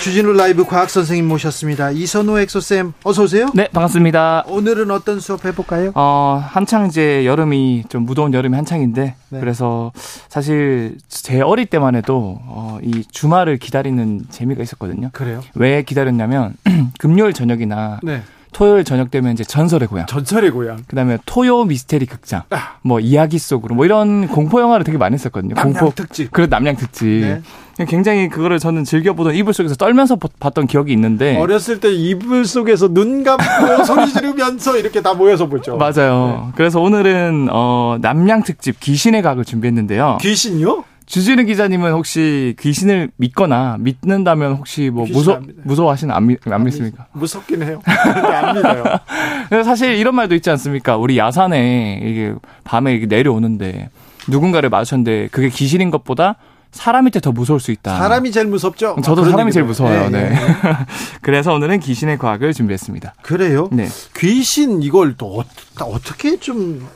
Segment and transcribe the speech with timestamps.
[0.00, 1.90] 주진우 라이브 과학 선생님 모셨습니다.
[1.90, 3.50] 이선호 엑소쌤 어서 오세요.
[3.54, 4.44] 네, 반갑습니다.
[4.48, 5.92] 오늘은 어떤 수업 해볼까요?
[5.94, 9.40] 어, 한창 이제 여름이 좀 무더운 여름이 한창인데 네.
[9.40, 9.92] 그래서
[10.30, 15.10] 사실 제 어릴 때만 해도 어, 이 주말을 기다리는 재미가 있었거든요.
[15.12, 15.42] 그래요?
[15.54, 16.54] 왜 기다렸냐면
[16.98, 18.22] 금요일 저녁이나 네.
[18.52, 20.06] 토요일 저녁 되면 이제 전설의 고향.
[20.06, 20.78] 전설의 고향.
[20.86, 22.42] 그다음에 토요 미스테리 극장.
[22.50, 22.76] 아.
[22.82, 25.54] 뭐 이야기 속으로 뭐 이런 공포 영화를 되게 많이 했었거든요.
[25.54, 26.30] 남양 공포 특집.
[26.30, 27.06] 그런 남양 특집.
[27.06, 27.42] 네.
[27.86, 33.24] 굉장히 그거를 저는 즐겨보던 이불 속에서 떨면서 봤던 기억이 있는데 어렸을 때 이불 속에서 눈
[33.24, 35.76] 감고 소리 지르면서 이렇게 다 모여서 보죠.
[35.78, 36.44] 맞아요.
[36.48, 36.52] 네.
[36.56, 40.18] 그래서 오늘은 어 남양 특집 귀신의 각을 준비했는데요.
[40.20, 40.84] 귀신요?
[41.10, 47.06] 주진우 기자님은 혹시 귀신을 믿거나 믿는다면 혹시 뭐 무서 무서워하시는 안, 믿, 안 믿습니까?
[47.10, 47.82] 무섭긴 해요.
[47.84, 48.84] 안 믿어요.
[49.64, 50.96] 사실 이런 말도 있지 않습니까?
[50.96, 53.90] 우리 야산에 이게 밤에 이게 내려오는데
[54.28, 56.36] 누군가를 마주쳤는데 그게 귀신인 것보다
[56.70, 57.98] 사람일 때더 무서울 수 있다.
[57.98, 58.94] 사람이 제일 무섭죠.
[59.02, 60.10] 저도 사람이 제일 무서워요.
[60.10, 60.30] 네.
[60.30, 60.36] 네.
[61.22, 63.14] 그래서 오늘은 귀신의 과학을 준비했습니다.
[63.22, 63.68] 그래요?
[63.72, 63.88] 네.
[64.16, 65.42] 귀신 이걸 또
[65.80, 66.86] 어, 떻게좀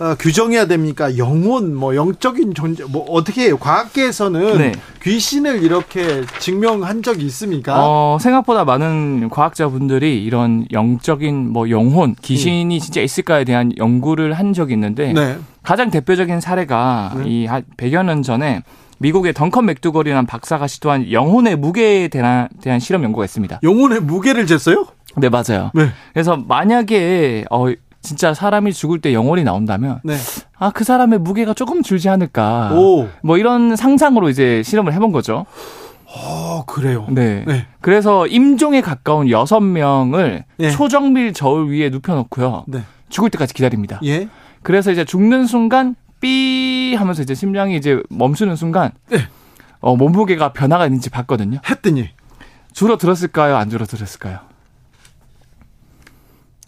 [0.00, 1.18] 어, 규정해야 됩니까?
[1.18, 3.58] 영혼, 뭐 영적인 존재, 뭐 어떻게 해요?
[3.58, 4.72] 과학계에서는 네.
[5.02, 7.74] 귀신을 이렇게 증명한 적이 있습니까?
[7.76, 12.80] 어, 생각보다 많은 과학자분들이 이런 영적인 뭐 영혼, 귀신이 음.
[12.80, 15.36] 진짜 있을까에 대한 연구를 한 적이 있는데 네.
[15.62, 17.24] 가장 대표적인 사례가 네.
[17.28, 18.62] 이한 100여 년 전에
[19.00, 23.60] 미국의 덩컨 맥두걸이라는 박사가 시도한 영혼의 무게에 대한, 대한 실험 연구가 있습니다.
[23.62, 24.86] 영혼의 무게를 쟀어요?
[25.16, 25.70] 네, 맞아요.
[25.74, 25.90] 네.
[26.14, 27.66] 그래서 만약에 어
[28.02, 30.14] 진짜 사람이 죽을 때 영혼이 나온다면 네.
[30.58, 33.08] 아그 사람의 무게가 조금 줄지 않을까 오.
[33.22, 35.46] 뭐 이런 상상으로 이제 실험을 해본 거죠.
[36.06, 37.06] 어 그래요.
[37.10, 37.44] 네.
[37.46, 37.66] 네.
[37.80, 40.70] 그래서 임종에 가까운 여섯 명을 네.
[40.70, 42.64] 초정밀 저울 위에 눕혀놓고요.
[42.68, 42.82] 네.
[43.10, 44.00] 죽을 때까지 기다립니다.
[44.04, 44.28] 예.
[44.62, 49.18] 그래서 이제 죽는 순간 삐 하면서 이제 심장이 이제 멈추는 순간 네.
[49.80, 51.60] 어 몸무게가 변화가 있는지 봤거든요.
[51.68, 52.10] 했더니
[52.72, 53.56] 줄어들었을까요?
[53.56, 54.49] 안 줄어들었을까요?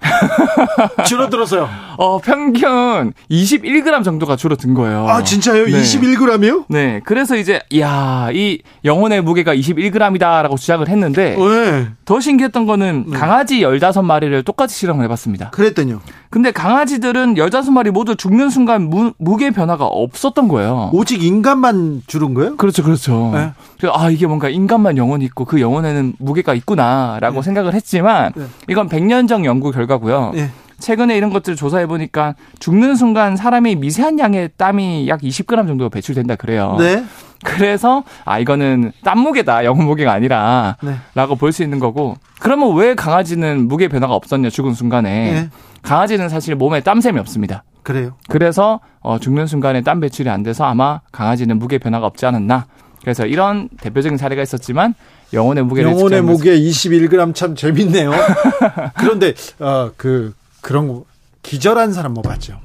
[1.06, 1.68] 줄어들었어요.
[1.98, 5.06] 어, 평균 21g 정도가 줄어든 거예요.
[5.08, 5.66] 아, 진짜요?
[5.66, 5.72] 네.
[5.72, 6.64] 21g이요?
[6.68, 7.00] 네.
[7.04, 11.88] 그래서 이제, 야, 이 영혼의 무게가 21g이다라고 주장을 했는데, 네.
[12.04, 13.18] 더 신기했던 거는 네.
[13.18, 15.50] 강아지 15마리를 똑같이 실험을 해봤습니다.
[15.50, 16.00] 그랬더니요.
[16.30, 20.90] 근데 강아지들은 15마리 모두 죽는 순간 무, 무게 변화가 없었던 거예요.
[20.94, 22.56] 오직 인간만 줄은 거예요?
[22.56, 23.30] 그렇죠, 그렇죠.
[23.34, 23.52] 네.
[23.92, 27.42] 아, 이게 뭔가 인간만 영혼이 있고 그 영혼에는 무게가 있구나라고 네.
[27.42, 28.44] 생각을 했지만, 네.
[28.68, 30.32] 이건 100년 전 연구 결과 고요.
[30.34, 30.50] 네.
[30.78, 36.36] 최근에 이런 것들을 조사해 보니까 죽는 순간 사람이 미세한 양의 땀이 약 20g 정도 배출된다
[36.36, 36.76] 그래요.
[36.78, 37.04] 네.
[37.44, 41.38] 그래서 아 이거는 땀 무게다 영혼 무게가 아니라라고 네.
[41.38, 45.48] 볼수 있는 거고 그러면 왜 강아지는 무게 변화가 없었냐 죽은 순간에 네.
[45.82, 47.64] 강아지는 사실 몸에 땀샘이 없습니다.
[47.82, 48.14] 그래요.
[48.28, 52.66] 그래서 어, 죽는 순간에 땀 배출이 안 돼서 아마 강아지는 무게 변화가 없지 않았나.
[53.00, 54.94] 그래서 이런 대표적인 사례가 있었지만
[55.32, 58.10] 영혼의 무게를 영혼의 무게 21g 참 재밌네요.
[58.98, 61.04] 그런데 어 그 그런 거
[61.42, 62.60] 기절한 사람 뭐 봤죠?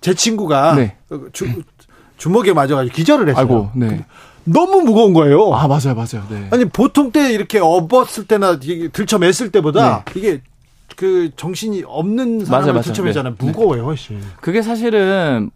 [0.00, 0.96] 제 친구가 네.
[1.32, 1.46] 주,
[2.16, 3.40] 주먹에 맞아가지고 기절을 했어요.
[3.42, 4.04] 아이고, 네.
[4.44, 5.52] 너무 무거운 거예요.
[5.54, 6.26] 아 맞아요, 맞아요.
[6.30, 6.48] 네.
[6.50, 10.18] 아니 보통 때 이렇게 업었을 때나 들쳐맸을 때보다 네.
[10.18, 10.40] 이게
[10.96, 13.34] 그 정신이 없는 사람을 들쳐매잖아요.
[13.38, 13.46] 네.
[13.46, 14.20] 무거워요, 훨씬.
[14.40, 15.50] 그게 사실은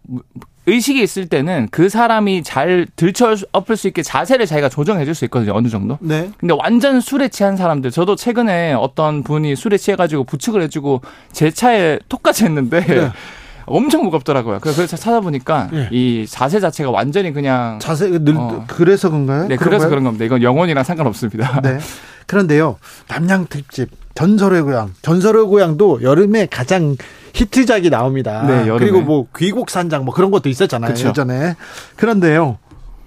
[0.67, 5.23] 의식이 있을 때는 그 사람이 잘 들쳐 엎을 수 있게 자세를 자기가 조정해 줄 수
[5.25, 5.53] 있거든요.
[5.55, 5.97] 어느 정도.
[6.01, 6.29] 네.
[6.37, 11.01] 근데 완전 술에 취한 사람들 저도 최근에 어떤 분이 술에 취해 가지고 부축을 해 주고
[11.31, 13.11] 제 차에 똑같이 했는데 네.
[13.67, 14.59] 엄청 무겁더라고요.
[14.61, 15.87] 그래서 찾아보니까 네.
[15.91, 18.63] 이 자세 자체가 완전히 그냥 자세 늘 어.
[18.67, 19.47] 그래서 그런가요?
[19.47, 20.23] 네, 그래서 그런 겁니다.
[20.25, 21.61] 이건 영혼이랑 상관없습니다.
[21.61, 21.79] 네.
[22.27, 22.77] 그런데요.
[23.07, 24.93] 남양 특집 전설의 고향.
[25.01, 26.95] 전설의 고향도 여름에 가장
[27.35, 28.43] 히트작이 나옵니다.
[28.47, 30.93] 네, 그리고 뭐 귀곡 산장 뭐 그런 것도 있었잖아요.
[30.93, 31.09] 그쵸.
[31.09, 31.55] 예전에.
[31.97, 32.57] 그런데요.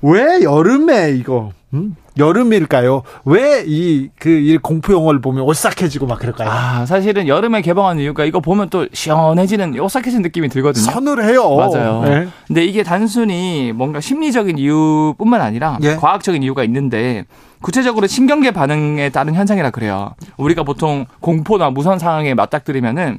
[0.03, 1.97] 왜 여름에 이거 음?
[2.19, 3.03] 여름일까요?
[3.25, 6.49] 왜 이 그 공포 영화를 보면 오싹해지고 막 그럴까요?
[6.51, 10.85] 아 사실은 여름에 개봉한 이유가 이거 보면 또 시원해지는 오싹해진 느낌이 들거든요.
[10.85, 11.57] 서늘해요.
[11.57, 12.03] 맞아요.
[12.05, 12.29] 네.
[12.47, 15.95] 근데 이게 단순히 뭔가 심리적인 이유뿐만 아니라 예?
[15.97, 17.25] 과학적인 이유가 있는데
[17.63, 20.15] 구체적으로 신경계 반응에 따른 현상이라 그래요.
[20.37, 23.19] 우리가 보통 공포나 무선 상황에 맞닥뜨리면은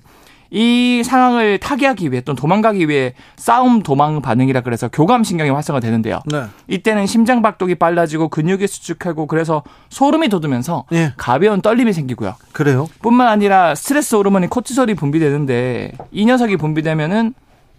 [0.52, 6.22] 이 상황을 타개하기 위해 또는 도망가기 위해 싸움 도망 반응이라 그래서 교감 신경이 활성화 되는데요.
[6.26, 6.44] 네.
[6.68, 11.14] 이때는 심장 박동이 빨라지고 근육이 수축하고 그래서 소름이 돋으면서 네.
[11.18, 12.36] 가벼운 떨림이 생기고요.
[12.52, 12.88] 그래요?
[13.02, 17.34] 뿐만 아니라 스트레스 호르몬이 코티솔이 분비되는데 이 녀석이 분비되면은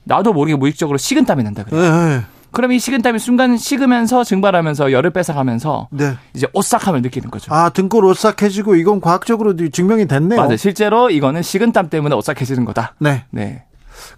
[0.05, 1.83] 나도 모르게 무의식적으로 식은땀이 난다 그래요.
[1.83, 2.21] 네.
[2.53, 6.15] 그럼 이 식은땀이 순간 식으면서 증발하면서 열을 뺏어가면서 네.
[6.35, 7.53] 이제 오싹함을 느끼는 거죠.
[7.55, 10.41] 아 등골 오싹해지고 이건 과학적으로도 증명이 됐네요.
[10.41, 10.57] 맞아요.
[10.57, 12.95] 실제로 이거는 식은땀 때문에 오싹해지는 거다.
[12.99, 13.25] 네.
[13.31, 13.65] 네.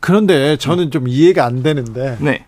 [0.00, 2.16] 그런데 저는 좀 이해가 안 되는데.
[2.20, 2.44] 네.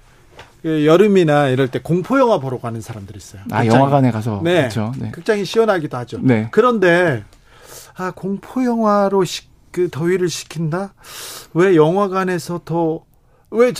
[0.63, 3.43] 그 여름이나 이럴 때 공포 영화 보러 가는 사람들 있어요.
[3.51, 3.69] 아 극장이.
[3.69, 4.61] 영화관에 가서 네.
[4.61, 4.93] 그렇죠.
[4.99, 5.11] 네.
[5.11, 6.19] 극장이 시원하기도 하죠.
[6.23, 6.49] 네.
[6.53, 7.23] 그런데
[7.97, 10.95] 아 공포 영화로 시, 그 더위를 식힌다?
[11.53, 13.03] 왜 영화관에서 더
[13.55, 13.73] 왜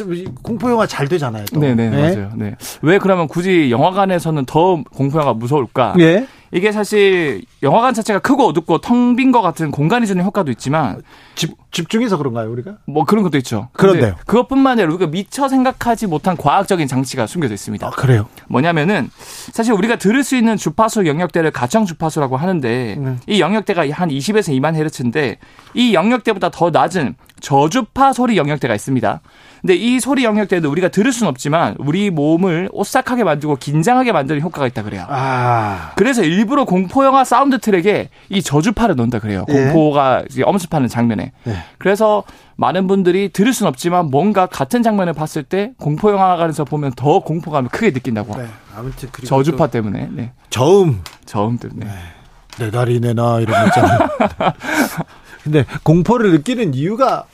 [0.43, 1.45] 공포 영화 잘 되잖아요.
[1.53, 1.61] 또.
[1.61, 2.01] 네네 네?
[2.01, 2.31] 맞아요.
[2.37, 2.57] 네.
[2.83, 5.95] 왜 그러면 굳이 영화관에서는 더 공포 영화 무서울까?
[5.99, 6.27] 예.
[6.55, 11.03] 이게 사실 영화관 자체가 크고 어둡고 텅 빈 것 같은 공간이 주는 효과도 있지만
[11.35, 12.77] 집 집중해서 그런가요 우리가?
[12.87, 13.69] 뭐 그런 것도 있죠.
[13.73, 14.15] 그런데요.
[14.27, 17.85] 그것뿐만 아니라 우리가 미처 생각하지 못한 과학적인 장치가 숨겨져 있습니다.
[17.85, 18.29] 아, 그래요?
[18.49, 19.11] 뭐냐면은
[19.53, 23.17] 사실 우리가 들을 수 있는 주파수 영역대를 가청 주파수라고 하는데 네.
[23.27, 25.39] 이 영역대가 한 20에서 2만 헤르츠인데
[25.75, 29.21] 이 영역대보다 더 낮은 저주파 소리 영역대가 있습니다.
[29.61, 34.67] 근데 이 소리 영역대도 우리가 들을 수는 없지만 우리 몸을 오싹하게 만들고 긴장하게 만드는 효과가
[34.69, 35.05] 있다 그래요.
[35.09, 35.93] 아.
[35.97, 39.45] 그래서 일부러 공포 영화 사운드 트랙에 이 저주파를 넣는다 그래요.
[39.49, 39.53] 예.
[39.53, 41.33] 공포가 엄습하는 장면에.
[41.47, 41.57] 예.
[41.79, 42.25] 그래서
[42.57, 47.71] 많은 분들이 들을 수는 없지만 뭔가 같은 장면을 봤을 때 공포 영화관에서 보면 더 공포감을
[47.71, 48.37] 크게 느낀다고.
[48.37, 48.47] 네.
[48.77, 50.09] 아무튼 저주파 때문에.
[50.13, 50.33] 네.
[50.51, 51.03] 저음.
[51.25, 51.87] 저음 때문에.
[51.87, 51.93] 네.
[52.59, 54.09] 내 다리 내놔 이런 거 있잖아요.
[55.43, 57.25] 근데 공포를 느끼는 이유가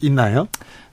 [0.00, 0.48] 있나요?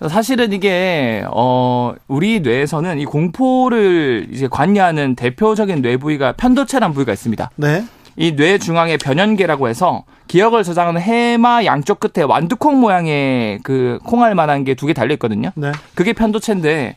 [0.10, 7.50] 사실은 이게 어 우리 뇌에서는 이 공포를 이제 관여하는 대표적인 뇌 부위가 편도체란 부위가 있습니다.
[7.56, 7.86] 네.
[8.16, 14.64] 이 뇌 중앙에 변연계라고 해서 기억을 저장하는 해마 양쪽 끝에 완두콩 모양의 그 콩알 만한
[14.64, 15.50] 게 두 개 달려 있거든요.
[15.56, 15.72] 네.
[15.96, 16.96] 그게 편도체인데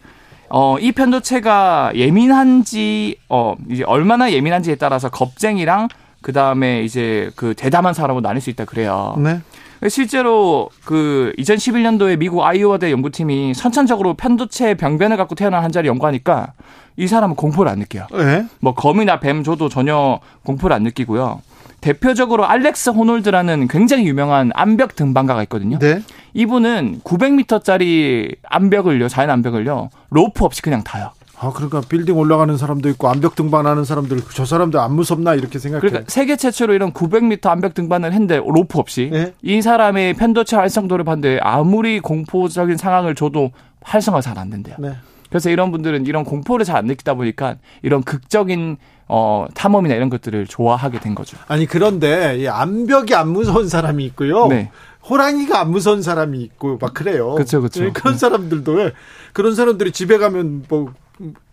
[0.49, 5.89] 어, 이 편도체가 예민한지, 어, 이제 얼마나 예민한지에 따라서 겁쟁이랑
[6.21, 9.17] 그 다음에 이제 그 대담한 사람으로 나눌 수 있다 그래요.
[9.19, 9.41] 네.
[9.89, 16.53] 실제로 그 2011년도에 미국 아이오와대 연구팀이 선천적으로 편도체 병변을 갖고 태어난 환자를 연구하니까
[16.97, 18.07] 이 사람은 공포를 안 느껴요.
[18.13, 18.47] 네?
[18.61, 21.43] 뭐 거미나 뱀 줘도 전혀 공포를 안 느끼고요.
[21.81, 25.79] 대표적으로 알렉스 호놀드라는 굉장히 유명한 암벽 등반가가 있거든요.
[25.79, 26.03] 네?
[26.35, 31.11] 이분은 900m짜리 암벽을요, 자연 암벽을요, 로프 없이 그냥 타요.
[31.39, 35.81] 아, 그러니까 빌딩 올라가는 사람도 있고 암벽 등반하는 사람들 저 사람들 안 무섭나 이렇게 생각해요.
[35.81, 39.35] 그러니까 세계 최초로 이런 900m 암벽 등반을 했는데 로프 없이 네?
[39.43, 43.51] 이 사람의 편도체 활성도를 봤는데 아무리 공포적인 상황을 줘도
[43.83, 44.77] 활성화 잘 안 된대요.
[44.79, 44.95] 네.
[45.29, 48.77] 그래서 이런 분들은 이런 공포를 잘 안 느끼다 보니까 이런 극적인
[49.09, 51.37] 어, 탐험이나 이런 것들을 좋아하게 된 거죠.
[51.49, 54.47] 아니 그런데 이 암벽이 안 무서운 사람이 있고요.
[54.49, 54.71] 네.
[55.09, 57.35] 호랑이가 안 무서운 사람이 있고 막 그래요.
[57.35, 57.93] 그렇죠, 그렇죠.
[57.93, 58.93] 그런 사람들도 왜
[59.33, 60.93] 그런 사람들이 집에 가면 뭐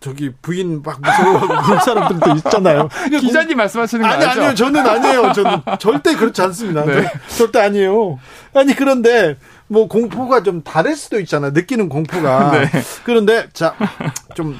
[0.00, 2.88] 저기 부인 막 무서워하고 그런 사람들도 있잖아요.
[3.20, 4.40] 기자님 말씀하시는 거 아니, 아니죠?
[4.42, 5.32] 아니요, 저는 아니에요.
[5.32, 6.84] 저는 절대 그렇지 않습니다.
[6.84, 7.10] 네.
[7.36, 8.18] 절대 아니에요.
[8.54, 11.52] 아니 그런데 뭐 공포가 좀 다를 수도 있잖아요.
[11.52, 12.50] 느끼는 공포가.
[12.60, 12.70] 네.
[13.04, 13.74] 그런데 자
[14.34, 14.58] 좀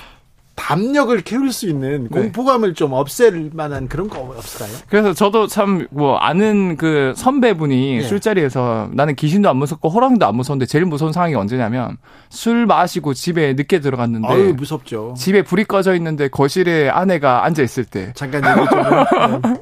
[0.56, 2.20] 담력을 키울 수 있는 네.
[2.20, 2.74] 공포감을 네.
[2.74, 4.76] 좀 없앨 만한 그런 거 없을까요?
[4.88, 8.02] 그래서 저도 참 뭐 아는 그 선배분이 네.
[8.02, 11.96] 술자리에서 나는 귀신도 안 무섭고 호랑이도 안 무서운데 제일 무서운 상황이 언제냐면
[12.30, 15.14] 술 마시고 집에 늦게 들어갔는데 아유 무섭죠.
[15.16, 19.58] 집에 불이 꺼져 있는데 거실에 아내가 앉아 있을 때 잠깐 얘기 좀 네.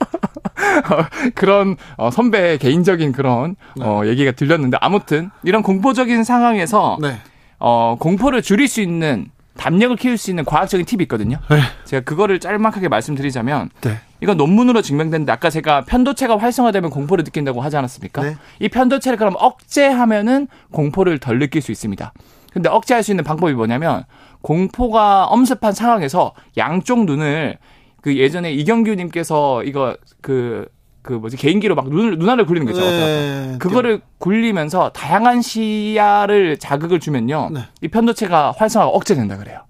[1.34, 3.84] 그런 어, 선배의 개인적인 그런 네.
[3.84, 7.16] 어, 얘기가 들렸는데 아무튼 이런 공포적인 상황에서 네.
[7.58, 11.38] 어, 공포를 줄일 수 있는 담력을 키울 수 있는 과학적인 팁이 있거든요.
[11.50, 11.60] 네.
[11.84, 13.98] 제가 그거를 짤막하게 말씀드리자면 네.
[14.20, 18.22] 이건 논문으로 증명됐는데 아까 제가 편도체가 활성화되면 공포를 느낀다고 하지 않았습니까?
[18.22, 18.36] 네.
[18.60, 22.12] 이 편도체를 그럼 억제하면은 공포를 덜 느낄 수 있습니다.
[22.52, 24.04] 근데 억제할 수 있는 방법이 뭐냐면
[24.42, 27.58] 공포가 엄습한 상황에서 양쪽 눈을
[28.00, 30.68] 그 예전에 이경규 님께서 이거 그
[31.02, 32.80] 그 뭐지 개인기로 막 눈을 눈알을 굴리는 거죠.
[32.80, 33.56] 네.
[33.58, 37.50] 그거를 굴리면서 다양한 시야를 자극을 주면요.
[37.52, 37.60] 네.
[37.80, 39.62] 이 편도체가 활성화가 억제된다 그래요.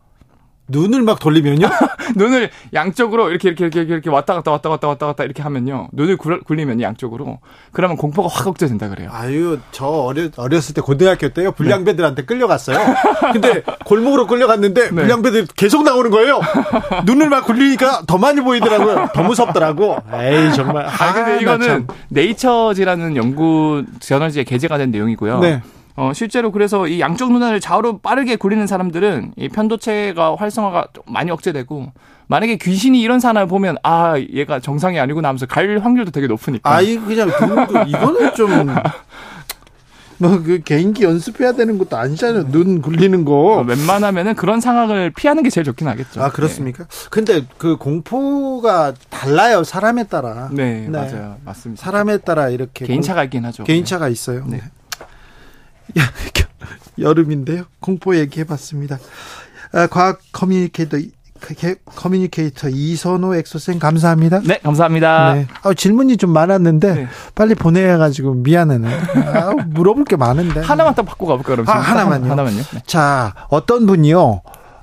[0.73, 1.69] 눈을 막 돌리면요?
[2.17, 5.88] 눈을 양쪽으로 이렇게 이렇게 이렇게 이렇게 왔다 갔다 왔다 갔다 왔다 갔다 이렇게 하면요.
[5.93, 7.38] 눈을 굴리면 양쪽으로
[7.71, 9.11] 그러면 공포가 확 억제된다 그래요.
[9.12, 11.52] 아유, 저 어렸, 어렸을 때 고등학교 때요.
[11.52, 12.79] 불량배들한테 끌려갔어요.
[13.33, 14.91] 근데 골목으로 끌려갔는데 네.
[14.91, 16.41] 불량배들 계속 나오는 거예요.
[17.05, 19.11] 눈을 막 굴리니까 더 많이 보이더라고요.
[19.14, 19.99] 더 무섭더라고.
[20.12, 20.87] 에이, 정말.
[20.87, 25.41] 아, 근데 아, 이거는 네이처지라는 연구 저널지에 게재가 된 내용이고요.
[25.41, 25.62] 네.
[25.94, 31.30] 어, 실제로 그래서 이 양쪽 눈알을 좌우로 빠르게 굴리는 사람들은 이 편도체가 활성화가 좀 많이
[31.30, 31.92] 억제되고
[32.28, 36.70] 만약에 귀신이 이런 사람을 보면 아 얘가 정상이 아니구나 하면서 갈 확률도 되게 높으니까.
[36.75, 38.75] 아이 그냥 그, 이거는 좀
[40.23, 42.49] 뭐 그 개인기 연습해야 되는 것도 아니잖아요.
[42.50, 43.32] 눈 굴리는 거.
[43.32, 46.22] 어, 웬만하면은 그런 상황을 피하는 게 제일 좋긴 하겠죠.
[46.22, 46.84] 아 그렇습니까?
[46.84, 47.08] 네.
[47.11, 50.49] 근데 그 공포가 달라요 사람에 따라.
[50.52, 50.88] 네, 네.
[50.88, 51.82] 맞아요, 맞습니다.
[51.82, 53.64] 사람에 따라 이렇게 개인차가 있긴 하죠.
[53.64, 54.12] 개인차가 네.
[54.12, 54.46] 있어요.
[54.46, 54.61] 네.
[56.99, 57.64] 여름인데요.
[57.80, 58.99] 공포 얘기해봤습니다.
[59.72, 60.99] 아, 과학 커뮤니케이터
[61.87, 64.40] 커뮤니케이터 이선호 엑소쌤 감사합니다.
[64.44, 65.34] 네, 감사합니다.
[65.34, 65.46] 네.
[65.62, 67.08] 아, 질문이 좀 많았는데 네.
[67.34, 68.88] 빨리 보내가지고 미안해네.
[68.88, 70.61] 아, 물어볼 게 많은데.
[70.61, 71.56] 하나만 딱 바꿔 가볼까요?
[71.56, 72.30] 그럼 아, 하나만요.
[72.30, 72.62] 하나만요.
[72.62, 72.82] 네.
[72.87, 74.42] 자, 어떤 분이요.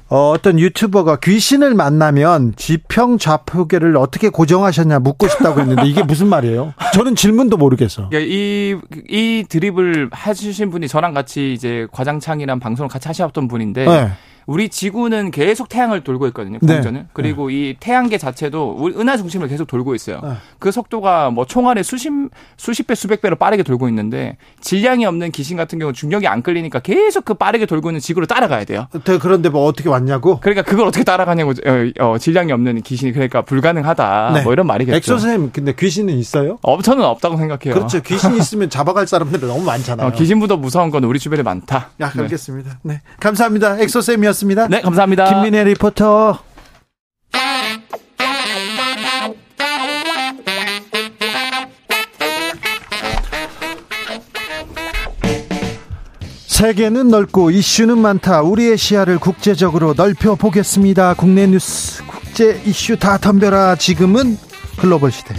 [0.09, 6.73] 어, 어떤 유튜버가 귀신을 만나면 지평 좌표계를 어떻게 고정하셨냐 묻고 싶다고 했는데 이게 무슨 말이에요?
[6.93, 8.09] 저는 질문도 모르겠어.
[8.11, 8.75] 이,
[9.07, 14.11] 이 드립을 해주신 분이 저랑 같이 이제 과장창이란 방송을 같이 하셨던 분인데 네.
[14.49, 16.57] 우리 지구는 계속 태양을 돌고 있거든요.
[16.57, 16.93] 공전은.
[16.93, 17.05] 네.
[17.13, 17.53] 그리고 네.
[17.53, 20.21] 이 태양계 자체도 우리 은하 중심을 계속 돌고 있어요.
[20.23, 20.31] 네.
[20.57, 22.09] 그 속도가 뭐 총알의 수십
[22.57, 26.79] 수십 배 수백 배로 빠르게 돌고 있는데 질량이 없는 귀신 같은 경우 중력이 안 끌리니까
[26.79, 28.87] 계속 그 빠르게 돌고 있는 지구를 따라가야 돼요.
[28.91, 30.39] 네, 그런데 뭐 어떻게 왔냐고?
[30.39, 34.31] 그러니까 그걸 어떻게 따라가냐고 어, 어, 질량이 없는 귀신이 그러니까 불가능하다.
[34.33, 34.41] 네.
[34.41, 35.13] 뭐 이런 말이겠죠.
[35.13, 36.57] 엑소쌤 근데 귀신은 있어요?
[36.63, 37.75] 어, 저는 없다고 생각해요.
[37.75, 38.01] 그렇죠.
[38.01, 40.07] 귀신이 있으면 잡아갈 사람들이 너무 많잖아요.
[40.07, 41.91] 어, 귀신보다 무서운 건 우리 주변에 많다.
[42.01, 42.79] 야, 알겠습니다.
[42.81, 43.01] 네.
[43.19, 43.79] 감사합니다.
[43.79, 44.38] 엑소 쌤이었습니다.
[44.69, 45.25] 네, 감사합니다.
[45.25, 46.39] 김민혜 리포터.
[56.47, 58.41] 세계는 넓고 이슈는 많다.
[58.41, 61.13] 우리의 시야를 국제적으로 넓혀 보겠습니다.
[61.13, 63.77] 국내 뉴스, 국제 이슈 다 덤벼라.
[63.77, 64.37] 지금은
[64.77, 65.35] 글로벌 시대.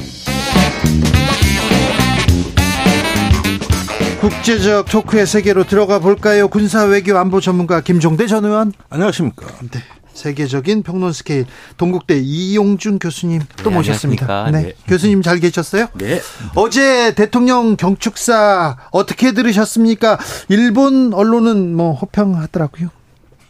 [4.20, 6.48] 국제적 토크의 세계로 들어가 볼까요?
[6.48, 8.74] 군사 외교 안보 전문가 김종대 전 의원.
[8.90, 9.46] 안녕하십니까.
[9.72, 9.80] 네.
[10.12, 11.46] 세계적인 평론 스케일
[11.78, 14.50] 동국대 이용준 교수님 또 네, 모셨습니다.
[14.50, 14.62] 네.
[14.62, 14.72] 네.
[14.86, 15.86] 교수님 잘 계셨어요?
[15.94, 16.20] 네.
[16.54, 20.18] 어제 대통령 경축사 어떻게 들으셨습니까?
[20.50, 22.90] 일본 언론은 뭐 호평하더라고요.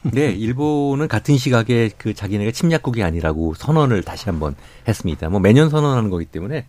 [0.03, 4.55] 네, 일본은 같은 시각에 그 자기네가 침략국이 아니라고 선언을 다시 한번
[4.87, 5.29] 했습니다.
[5.31, 6.67] 뭐 매년 선언하는 거기 때문에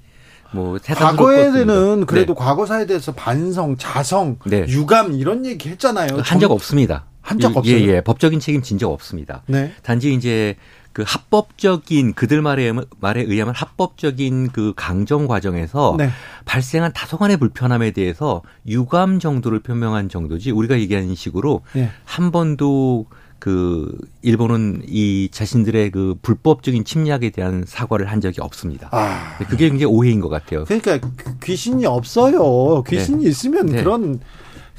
[0.54, 2.40] 뭐 과거에는 그래도 네.
[2.40, 4.66] 과거사에 대해서 반성, 자성, 네.
[4.68, 6.18] 유감 이런 얘기 했잖아요.
[6.24, 7.06] 한 적 없습니다.
[7.22, 7.76] 한 적 없어요.
[7.78, 8.02] 예, 예.
[8.02, 9.44] 법적인 책임 진 적 없습니다.
[9.48, 9.72] 네.
[9.84, 10.56] 단지 이제
[10.94, 16.10] 그 합법적인 그들 말에 말에 의하면 합법적인 그 강정 과정에서 네.
[16.46, 21.90] 발생한 다소간의 불편함에 대해서 유감 정도를 표명한 정도지 우리가 얘기하는 식으로 네.
[22.04, 23.06] 한 번도
[23.42, 28.90] 그 일본은 이 자신들의 그 불법적인 침략에 대한 사과를 한 적이 없습니다.
[28.92, 29.36] 아.
[29.40, 30.64] 그게 굉장히 오해인 것 같아요.
[30.66, 31.00] 그러니까
[31.42, 32.84] 귀신이 없어요.
[32.84, 33.30] 귀신이 네.
[33.32, 33.82] 있으면 네.
[33.82, 34.20] 그런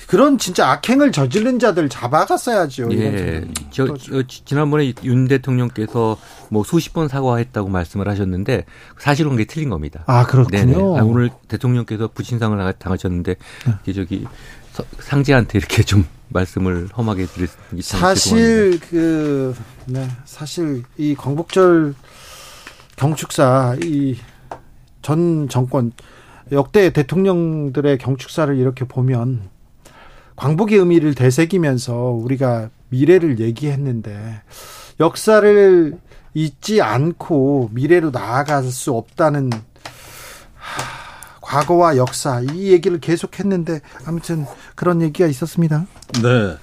[0.07, 2.93] 그런 진짜 악행을 저지른 자들 잡아갔어야죠.
[2.93, 3.45] 예.
[3.71, 6.17] 저, 저, 지난번에 윤 대통령께서
[6.49, 8.65] 뭐 수십 번 사과했다고 말씀을 하셨는데
[8.97, 10.05] 사실은 그게 틀린 겁니다.
[10.07, 10.99] 아 그렇군요.
[10.99, 13.35] 아, 오늘 대통령께서 부친상을 당하셨는데
[13.85, 13.93] 네.
[13.93, 14.25] 저기
[14.99, 19.55] 상제한테 이렇게 좀 말씀을 험하게 드렸기 사실 그
[19.87, 21.95] 네, 사실 이 광복절
[22.97, 24.19] 경축사 이
[25.03, 25.93] 전 정권
[26.53, 29.51] 역대 대통령들의 경축사를 이렇게 보면
[30.37, 34.43] 광복의 의미를 되새기면서 우리가 미래를 얘기했는데
[35.01, 35.99] 역사를
[36.35, 39.51] 잊지 않고 미래로 나아갈 수 없다는
[41.53, 45.85] 과거와 역사 이 얘기를 계속했는데 아무튼 그런 얘기가 있었습니다.
[46.23, 46.57] 네.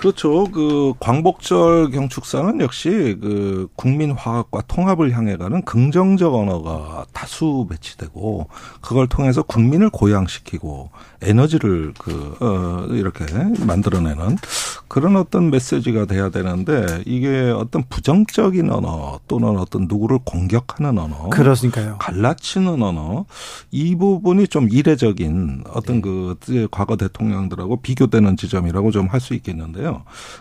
[0.00, 0.44] 그렇죠.
[0.50, 8.48] 그 광복절 경축사는 역시 그 국민 화합과 통합을 향해 가는 긍정적 언어가 다수 배치되고
[8.80, 10.90] 그걸 통해서 국민을 고양시키고
[11.22, 13.26] 에너지를 그, 어, 이렇게
[13.66, 14.38] 만들어내는
[14.88, 21.28] 그런 어떤 메시지가 돼야 되는데 이게 어떤 부정적인 언어 또는 어떤 누구를 공격하는 언어.
[21.28, 21.98] 그렇으니까요.
[21.98, 23.26] 갈라치는 언어.
[23.70, 26.00] 이 부분이 좀 이례적인 어떤 네.
[26.00, 29.89] 그 과거 대통령들하고 비교되는 지점이라고 좀 할 수 있겠는데요.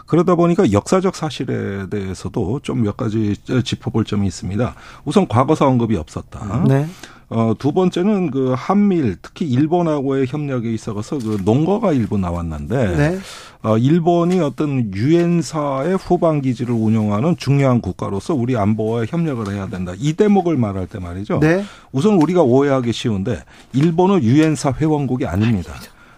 [0.06, 4.74] 그러다 보니까 역사적 사실에 대해서도 좀 몇 가지 짚어볼 점이 있습니다.
[5.06, 6.63] 우선 과거사 언급이 없었다.
[6.68, 6.88] 네.
[7.32, 13.20] 어, 두 번째는 그 한밀 특히 일본하고의 협력에 있어서 그 농거가 일부 나왔는데 네.
[13.62, 19.94] 어, 일본이 어떤 유엔사의 후방 기지를 운영하는 중요한 국가로서 우리 안보와 협력을 해야 된다.
[20.00, 21.39] 이 대목을 말할 때 말이죠.
[21.39, 21.63] 네.
[21.91, 25.74] 우선 우리가 오해하기 쉬운데 일본은 유엔사 회원국이 아닙니다.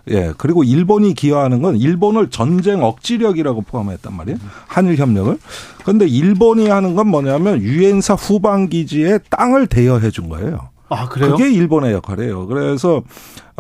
[0.10, 0.34] 예.
[0.38, 4.38] 그리고 일본이 기여하는 건 일본을 전쟁 억지력이라고 포함했단 말이에요.
[4.68, 5.38] 한일 협력을.
[5.84, 10.70] 그런데 일본이 하는 건 뭐냐면 유엔사 후방 기지에 땅을 대여해 준 거예요.
[10.90, 11.32] 아, 그래요?
[11.32, 12.48] 그게 일본의 역할이에요.
[12.48, 13.02] 그래서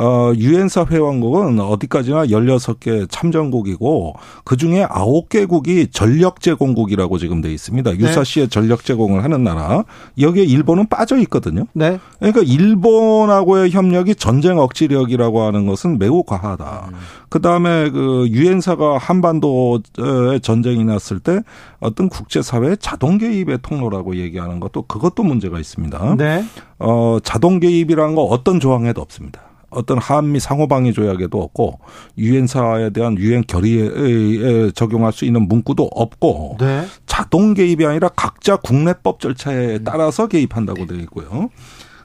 [0.01, 7.98] 어, 유엔사 회원국은 어디까지나 16개 참전국이고 그중에 9개국이 전력 제공국이라고 지금 돼 있습니다.
[7.98, 8.50] 유사시에 네.
[8.50, 9.84] 전력 제공을 하는 나라.
[10.20, 11.65] 여기에 일본은 빠져 있거든요.
[11.74, 12.00] 네.
[12.17, 16.89] 그러니까 일본하고의 협력이 전쟁 억지력이라고 하는 것은 매우 과하다.
[16.93, 16.98] 음.
[17.29, 21.41] 그다음에 그 유엔사가 한반도에 전쟁이 났을 때
[21.79, 26.15] 어떤 국제 사회 자동 개입의 통로라고 얘기하는 것도 그것도 문제가 있습니다.
[26.17, 26.43] 네.
[26.79, 29.50] 어, 자동 개입이라는 거 어떤 조항에도 없습니다.
[29.72, 31.80] 어떤 한미 상호방위 조약에도 없고
[32.18, 36.86] 유엔사에 대한 유엔 결의에 적용할 수 있는 문구도 없고 네.
[37.06, 41.50] 자동 개입이 아니라 각자 국내법 절차에 따라서 개입한다고 되어 있고요.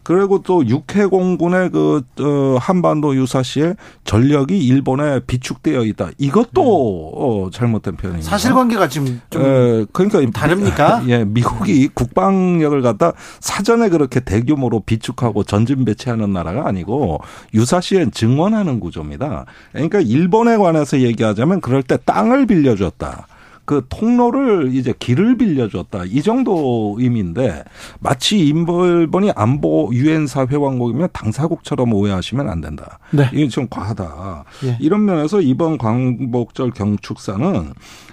[0.07, 6.11] 그리고 또 육해공군의 그 어, 한반도 유사시에 전력이 일본에 비축되어 있다.
[6.17, 6.63] 이것도 네.
[6.63, 8.31] 어, 잘못된 표현입니다.
[8.31, 11.03] 사실관계가 지금 좀 에, 그러니까 다릅니까?
[11.11, 17.19] 예, 미국이 국방력을 갖다 사전에 그렇게 대규모로 비축하고 전진 배치하는 나라가 아니고
[17.53, 19.47] 유사시에 증원하는 구조입니다.
[19.73, 23.27] 그러니까 일본에 관해서 얘기하자면 그럴 때 땅을 빌려줬다.
[23.67, 27.65] 그 통로를 이제 길을 빌려줬다 이 정도 의미인데
[27.99, 32.99] 마치 일본이 안보 유엔 사 회원국이면 당사국처럼 오해하시면 안 된다.
[33.11, 33.29] 네.
[33.33, 34.45] 이게 좀 과하다.
[34.65, 34.79] 예.
[34.81, 37.73] 이런 면에서 이번 광복절 경축사는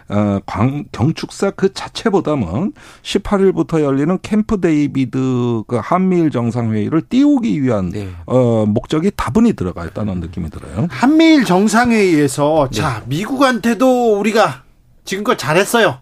[0.09, 8.09] 어, 광, 경축사 그 자체보다는 18일부터 열리는 캠프 데이비드 그 한미일 정상회의를 띄우기 위한 네.
[8.25, 10.87] 어, 목적이 다분히 들어가 있다는 느낌이 들어요.
[10.89, 12.79] 한미일 정상회의에서 네.
[12.79, 14.63] 자 미국한테도 우리가
[15.05, 15.99] 지금껏 잘했어요.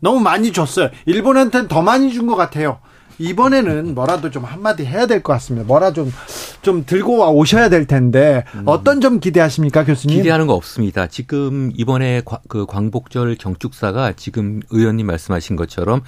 [0.00, 0.90] 너무 많이 줬어요.
[1.06, 2.78] 일본한테는 더 많이 준 것 같아요.
[3.18, 5.66] 이번에는 뭐라도 좀 한마디 해야 될 것 같습니다.
[5.66, 6.12] 뭐라 좀,
[6.60, 10.18] 좀 들고 와 오셔야 될 텐데, 어떤 점 기대하십니까, 교수님?
[10.18, 11.06] 기대하는 거 없습니다.
[11.06, 16.02] 지금 이번에 그 광복절 경축사가 지금 의원님 말씀하신 것처럼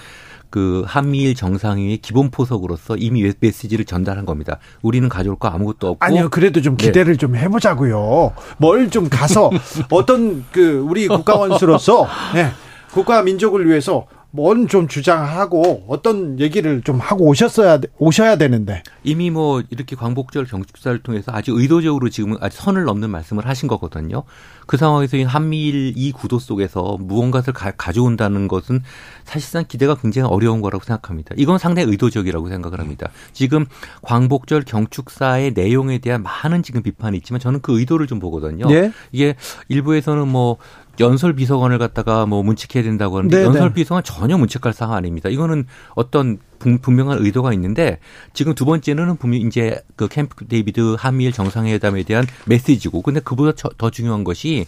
[0.51, 4.59] 그 한미일 정상회의 기본 포석으로서 이미 메시지를 전달한 겁니다.
[4.83, 6.29] 우리는 가져올 거 아무것도 없고 아니요.
[6.31, 6.87] 그래도 좀 네.
[6.87, 7.19] 기대를 네.
[7.19, 8.33] 좀 해보자고요.
[8.59, 9.51] 뭘 좀 가서
[9.91, 12.51] 어떤 그 우리 국가원수로서 네,
[12.93, 19.63] 국가 민족을 위해서 뭔 좀 주장하고 어떤 얘기를 좀 하고 오셨어야 오셔야 되는데 이미 뭐
[19.71, 24.25] 이렇게 광복절 경축사를 통해서 아주 의도적으로 지금 아주 선을 넘는 말씀을 하신 거거든요.
[24.67, 28.83] 그 상황에서 이 한미일 이 구도 속에서 무언가를 가, 져온다는 것은
[29.25, 31.35] 사실상 기대가 굉장히 어려운 거라고 생각합니다.
[31.39, 33.09] 이건 상당히 의도적이라고 생각을 합니다.
[33.33, 33.65] 지금
[34.03, 38.67] 광복절 경축사의 내용에 대한 많은 지금 비판이 있지만 저는 그 의도를 좀 보거든요.
[38.71, 38.93] 예?
[39.13, 39.35] 이게
[39.69, 40.59] 일부에서는 뭐
[41.01, 43.47] 연설 비서관을 갖다가 뭐 문책해야 된다고 하는데 네네.
[43.47, 45.29] 연설 비서관 전혀 문책할 상황 아닙니다.
[45.29, 47.99] 이거는 어떤 분명한 의도가 있는데
[48.33, 53.91] 지금 두 번째는 분명 이제 그 캠프 데이비드 한미일 정상회담에 대한 메시지고 근데 그보다 더
[53.91, 54.67] 중요한 것이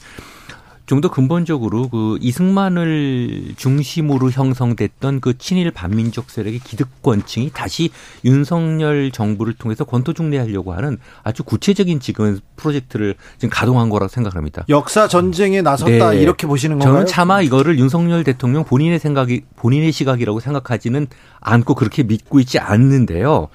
[0.90, 7.90] 좀 더 근본적으로 그 이승만을 중심으로 형성됐던 그 친일 반민족 세력의 기득권층이 다시
[8.24, 14.64] 윤석열 정부를 통해서 권토 중례하려고 하는 아주 구체적인 지금 프로젝트를 지금 가동한 거라고 생각합니다.
[14.68, 16.20] 역사 전쟁에 나섰다 네.
[16.20, 16.92] 이렇게 보시는 건가요?
[16.92, 21.07] 저는 차마 이거를 윤석열 대통령 본인의 생각이 본인의 시각이라고 생각하지는
[21.40, 23.48] 않고 그렇게 믿고 있지 않는데요.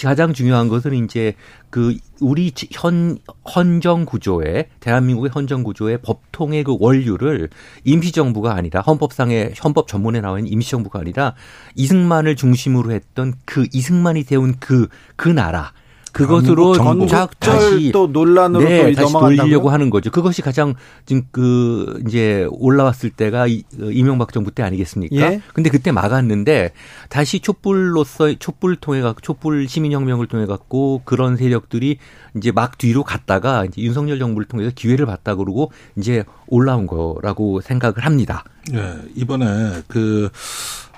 [0.00, 1.34] 가장 중요한 것은 이제
[1.70, 3.18] 그 우리 현
[3.54, 7.48] 헌정 구조의 대한민국의 헌정 구조의 법통의 그 원류를
[7.84, 11.34] 임시 정부가 아니라 헌법상의 헌법 전문에 나와 있는 임시 정부가 아니라
[11.76, 15.72] 이승만을 중심으로 했던 그 이승만이 세운 그그 그 나라
[16.12, 20.10] 그것으로 전작 다시 또 논란으로 네, 또 다시 돌리려고 하는 거죠.
[20.10, 20.74] 그것이 가장
[21.06, 23.46] 지금 그 이제 올라왔을 때가
[23.76, 25.16] 그 이명박 정부 때 아니겠습니까?
[25.16, 25.40] 예?
[25.54, 26.72] 근데 그때 막았는데
[27.08, 31.98] 다시 촛불로서 촛불 통해 갖고 촛불 시민혁명을 통해 갖고 그런 세력들이
[32.36, 38.04] 이제 막 뒤로 갔다가 이제 윤석열 정부를 통해서 기회를 봤다 그러고 이제 올라온 거라고 생각을
[38.04, 38.44] 합니다.
[38.70, 40.28] 네, 이번에 그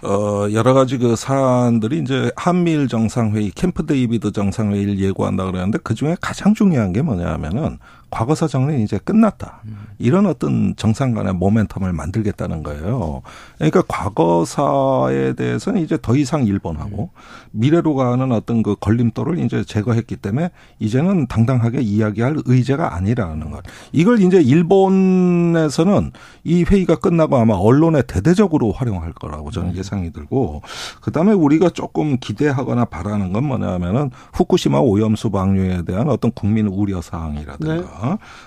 [0.03, 6.17] 어, 여러 가지 그 사안들이 이제 한미일 정상회의, 캠프 데이비드 정상회의를 예고한다 그러는데 그 중에
[6.21, 7.79] 가장 중요한 게 뭐냐 하면은
[8.13, 9.63] 과거사 정리는 이제 끝났다.
[9.99, 13.23] 이런 어떤 정상 간의 모멘텀을 만들겠다는 거예요.
[13.57, 17.11] 그러니까 과거사에 대해서는 이제 더 이상 일본하고
[17.53, 23.63] 미래로 가는 어떤 그 걸림돌을 이제 제거했기 때문에 이제는 당당하게 이야기할 의제가 아니라는 것.
[23.93, 26.13] 이걸 이제 일본에서는
[26.45, 29.77] 이 회의가 끝나고 아마 언론에 대대적으로 활용할 거라고 저는 음.
[29.77, 30.61] 예상이 들고
[31.01, 37.75] 그다음에 우리가 조금 기대하거나 바라는 건 뭐냐면은 후쿠시마 오염수 방류에 대한 어떤 국민 우려 사항이라든가
[37.75, 37.83] 네.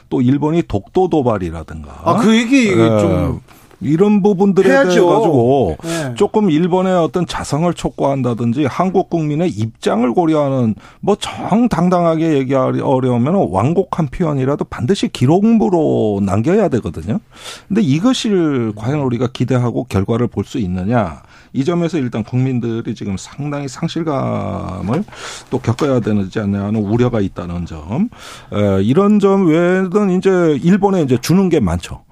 [0.10, 2.02] 또 일본이 독도 도발이라든가.
[2.04, 2.76] 아, 그 얘기 예.
[2.76, 3.42] 좀.
[3.82, 4.90] 이런 부분들에 해야죠.
[4.90, 6.14] 대해 가지고 네.
[6.16, 14.64] 조금 일본의 어떤 자성을 촉구한다든지 한국 국민의 입장을 고려하는 뭐 정당당하게 얘기하기 어려우면 완곡한 표현이라도
[14.66, 17.20] 반드시 기록부로 남겨야 되거든요.
[17.68, 21.22] 근데 이것을 과연 우리가 기대하고 결과를 볼 수 있느냐
[21.56, 25.06] 이 점에서 일단 국민들이 지금 상당히 상실감을
[25.50, 28.10] 또 겪어야 되지 않냐 하는 우려가 있다는 점.
[28.52, 32.04] 에, 이런 점 외에는 이제 일본에 이제 주는 게 많죠.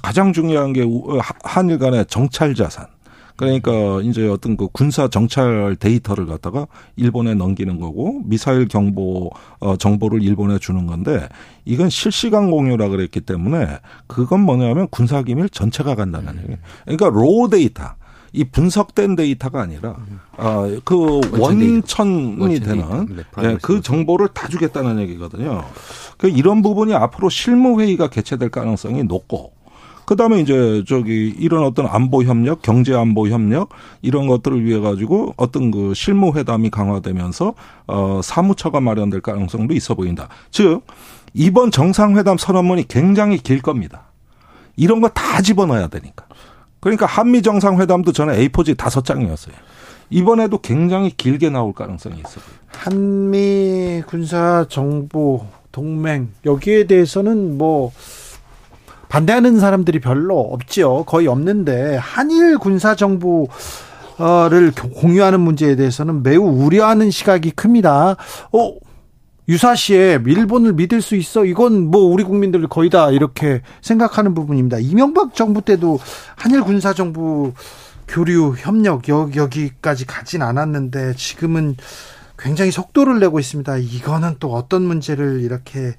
[0.00, 0.86] 가장 중요한 게
[1.42, 2.86] 한일 간의 정찰 자산.
[3.34, 10.22] 그러니까 이제 어떤 그 군사 정찰 데이터를 갖다가 일본에 넘기는 거고 미사일 경보 어 정보를
[10.24, 11.28] 일본에 주는 건데
[11.64, 16.42] 이건 실시간 공유라 그랬기 때문에 그건 뭐냐면 군사 기밀 전체가 간다는 음.
[16.42, 16.56] 얘기.
[16.84, 17.94] 그러니까 raw 데이터
[18.32, 19.96] 이 분석된 데이터가 아니라
[20.36, 25.64] 아그 원천이 되는 네, 예, 그 정보를 다 주겠다는 얘기거든요.
[26.16, 29.52] 그 이런 부분이 앞으로 실무 회의가 개최될 가능성이 높고
[30.06, 33.68] 그다음에 이제 저기 이런 어떤 안보 협력, 경제 안보 협력
[34.00, 37.54] 이런 것들을 위해 가지고 어떤 그 실무 회담이 강화되면서
[37.86, 40.28] 어 사무처가 마련될 가능성도 있어 보인다.
[40.50, 40.82] 즉
[41.34, 44.04] 이번 정상회담 선언문이 굉장히 길 겁니다.
[44.76, 46.24] 이런 거 다 집어넣어야 되니까.
[46.80, 49.54] 그러니까 한미 정상회담도 전에 A4지 다섯 장이었어요.
[50.10, 52.44] 이번에도 굉장히 길게 나올 가능성이 있어요.
[52.68, 57.92] 한미 군사 정보 동맹 여기에 대해서는 뭐
[59.08, 61.04] 반대하는 사람들이 별로 없지요.
[61.04, 63.48] 거의 없는데 한일 군사 정보를
[64.94, 68.16] 공유하는 문제에 대해서는 매우 우려하는 시각이 큽니다.
[68.52, 68.72] 어,
[69.48, 71.44] 유사시에 일본을 믿을 수 있어?
[71.44, 74.78] 이건 뭐 우리 국민들 거의 다 이렇게 생각하는 부분입니다.
[74.78, 75.98] 이명박 정부 때도
[76.36, 77.54] 한일 군사 정부
[78.06, 81.76] 교류 협력 여기까지 가진 않았는데 지금은
[82.38, 83.78] 굉장히 속도를 내고 있습니다.
[83.78, 85.94] 이거는 또 어떤 문제를 이렇게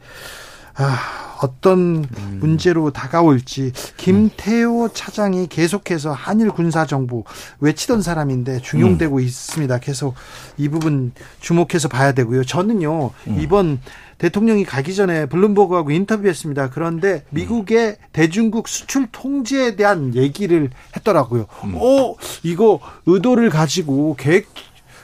[0.80, 2.38] 아, 어떤 음.
[2.40, 7.24] 문제로 다가올지 김태호 차장이 계속해서 한일 군사 정부
[7.60, 9.22] 외치던 사람인데 중용되고 음.
[9.22, 9.80] 있습니다.
[9.80, 10.16] 계속
[10.58, 12.44] 이 부분 주목해서 봐야 되고요.
[12.44, 13.38] 저는요 음.
[13.40, 13.80] 이번
[14.18, 16.72] 대통령이 가기 전에 블룸버그하고 인터뷰했습니다.
[16.72, 21.46] 그런데 미국의 대중국 수출 통제에 대한 얘기를 했더라고요.
[21.64, 21.76] 음.
[21.76, 24.48] 오, 어, 이거 의도를 가지고 계획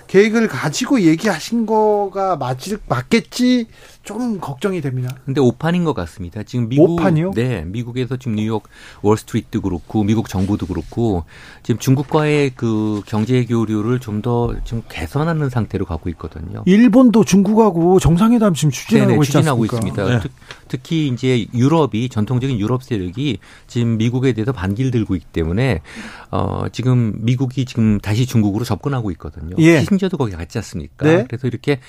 [0.08, 3.68] 계획을 가지고 얘기하신 거가 맞, 맞겠지
[4.06, 5.18] 좀 걱정이 됩니다.
[5.26, 6.44] 근데 오판인 것 같습니다.
[6.44, 7.32] 지금 미국 오판이요?
[7.32, 8.64] 네, 미국에서 지금 뉴욕
[9.02, 11.26] 월스트리트도 그렇고 미국 정부도 그렇고
[11.64, 16.64] 지금 중국과의 그 경제 교류를 좀더좀 개선하는 상태로 가고 있거든요.
[16.68, 20.06] 일본도 중국하고 정상회담 지금 추진하고, 네네, 추진하고 있습니다.
[20.06, 20.20] 네.
[20.68, 25.82] 특, 히 이제 유럽이 전통적인 유럽 세력이 지금 미국에 대해서 반기를 들고 있기 때문에
[26.30, 29.56] 어 지금 미국이 지금 다시 중국으로 접근하고 있거든요.
[29.58, 29.80] 예.
[29.80, 31.08] 키신저도 거기 갔지 않습니까?
[31.08, 31.26] 네.
[31.28, 31.80] 그래서 이렇게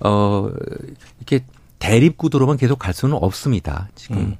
[0.00, 0.48] 어
[1.18, 1.44] 이렇게
[1.86, 3.88] 대립 구도로만 계속 갈 수는 없습니다.
[3.94, 4.16] 지금.
[4.18, 4.36] 음.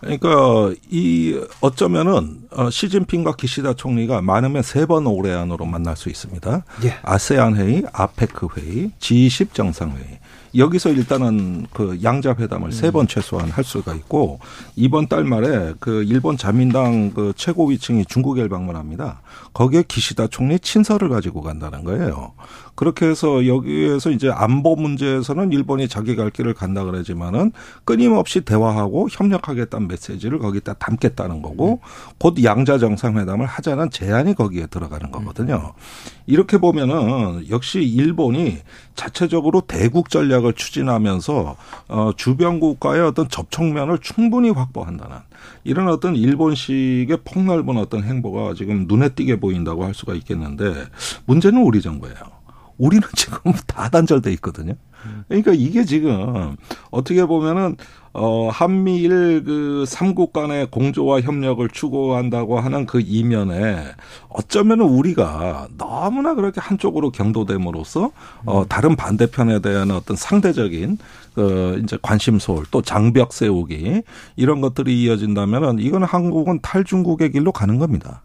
[0.00, 6.64] 그러니까 이 어쩌면은 어, 시진핑과 기시다 총리가 많으면 세 번 올해 안으로 만날 수 있습니다.
[6.84, 6.94] 예.
[7.02, 10.18] 아세안 회의, 아페크 회의, G20 정상 회의.
[10.56, 12.70] 여기서 일단은 그 양자 회담을 음.
[12.70, 14.40] 세번 최소한 할 수가 있고
[14.76, 19.22] 이번 달 말에 그 일본 자민당 그 최고위층이 중국에 방문합니다.
[19.54, 22.32] 거기에 기시다 총리 친서를 가지고 간다는 거예요.
[22.74, 27.52] 그렇게 해서 여기에서 이제 안보 문제에서는 일본이 자기 갈 길을 간다 그러지만은
[27.84, 31.80] 끊임없이 대화하고 협력하겠다는 메시지를 거기다 담겠다는 거고
[32.18, 35.74] 곧 양자 정상회담을 하자는 제안이 거기에 들어가는 거거든요.
[36.26, 38.58] 이렇게 보면은 역시 일본이
[38.94, 41.56] 자체적으로 대국 전략을 추진하면서
[41.88, 45.16] 어 주변국과의 어떤 접촉면을 충분히 확보한다는
[45.64, 50.86] 이런 어떤 일본식의 폭넓은 어떤 행보가 지금 눈에 띄게 보인다고 할 수가 있겠는데
[51.26, 52.16] 문제는 우리 정부예요.
[52.78, 54.74] 우리는 지금 다 단절돼 있거든요.
[55.28, 56.56] 그러니까 이게 지금
[56.90, 57.76] 어떻게 보면은
[58.14, 63.84] 어 한미일 그 삼국 간의 공조와 협력을 추구한다고 하는 그 이면에
[64.28, 68.10] 어쩌면은 우리가 너무나 그렇게 한쪽으로 경도됨으로써
[68.44, 70.98] 어 다른 반대편에 대한 어떤 상대적인
[71.34, 74.02] 그 이제 관심 소홀 또 장벽 세우기
[74.36, 78.22] 이런 것들이 이어진다면은 이거는 한국은 탈중국의 길로 가는 겁니다.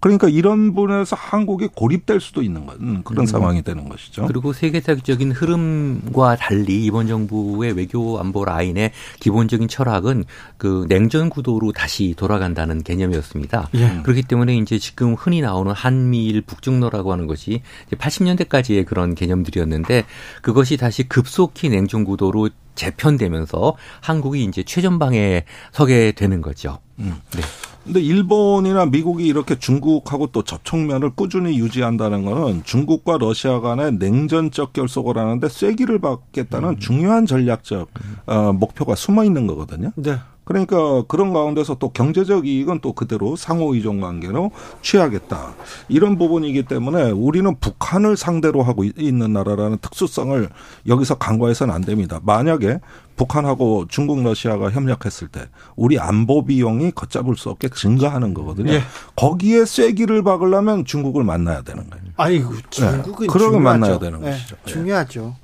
[0.00, 3.26] 그러니까 이런 분에서 한국이 고립될 수도 있는 건 그런 음.
[3.26, 4.26] 상황이 되는 것이죠.
[4.26, 10.24] 그리고 세계사적인 흐름과 달리 이번 정부의 외교 안보 라인의 기본적인 철학은
[10.58, 13.70] 그 냉전 구도로 다시 돌아간다는 개념이었습니다.
[13.74, 14.00] 예.
[14.02, 20.04] 그렇기 때문에 이제 지금 흔히 나오는 한미일 북중로라고 하는 것이 80년대까지의 그런 개념들이었는데
[20.42, 26.78] 그것이 다시 급속히 냉전 구도로 재편되면서 한국이 이제 최전방에 서게 되는 거죠.
[26.98, 27.16] 음.
[27.32, 27.42] 네.
[27.86, 35.16] 근데 일본이나 미국이 이렇게 중국하고 또 접촉면을 꾸준히 유지한다는 거는 중국과 러시아 간의 냉전적 결속을
[35.16, 36.78] 하는데 쐐기를 받겠다는 음.
[36.78, 37.88] 중요한 전략적
[38.26, 39.92] 어, 목표가 숨어 있는 거거든요.
[39.94, 40.16] 네.
[40.46, 45.54] 그러니까 그런 가운데서 또 경제적 이익은 또 그대로 상호 이종 관계로 취하겠다.
[45.88, 50.48] 이런 부분이기 때문에 우리는 북한을 상대로 하고 있는 나라라는 특수성을
[50.86, 52.20] 여기서 간과해서는 안 됩니다.
[52.22, 52.78] 만약에
[53.16, 58.72] 북한하고 중국 러시아가 협력했을 때 우리 안보 비용이 걷잡을 수 없게 증가하는 거거든요.
[58.72, 58.82] 예.
[59.16, 62.04] 거기에 쐐기를 박으려면 중국을 만나야 되는 거예요.
[62.18, 63.32] 아이고 중국은 네.
[63.32, 64.30] 그러면 만나야 되는 네.
[64.30, 64.56] 것이죠.
[64.64, 65.34] 중요하죠.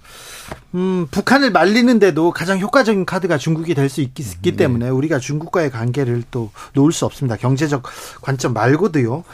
[0.75, 4.57] 음, 북한을 말리는데도 가장 효과적인 카드가 중국이 될수 있기, 있기 네.
[4.57, 7.37] 때문에 우리가 중국과의 관계를 또 놓을 수 없습니다.
[7.37, 7.83] 경제적
[8.21, 9.25] 관점 말고도요.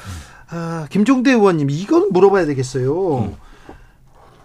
[0.51, 3.19] 아, 김종대 의원님 이건 물어봐야 되겠어요.
[3.19, 3.37] 음.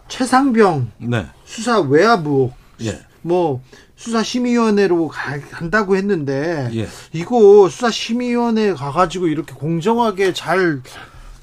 [0.08, 1.26] 최상병 네.
[1.46, 3.02] 수사 외화부 예.
[3.22, 3.62] 뭐
[3.96, 6.88] 수사심의위원회로 간다고 했는데 예.
[7.14, 10.82] 이거 수사심의위원회 가가지고 이렇게 공정하게 잘